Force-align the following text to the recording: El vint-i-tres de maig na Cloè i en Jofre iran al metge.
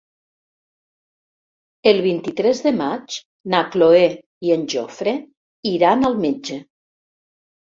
El 1.91 1.99
vint-i-tres 2.05 2.61
de 2.69 2.73
maig 2.79 3.17
na 3.55 3.59
Cloè 3.77 4.01
i 4.49 4.55
en 4.57 4.67
Jofre 4.75 5.15
iran 5.77 6.09
al 6.11 6.19
metge. 6.25 6.59